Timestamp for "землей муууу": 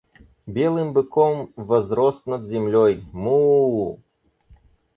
2.55-3.87